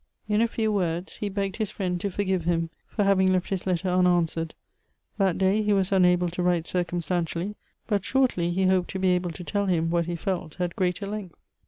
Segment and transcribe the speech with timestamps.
[0.27, 3.67] In a few words, he begged his friend to forgive him for having left his
[3.67, 4.55] letter unanswered;
[5.19, 7.53] that day he was unable to write circumstantially;
[7.85, 11.05] but shortly, he hoped to be able to tell him what he felt at greater
[11.05, 11.37] length.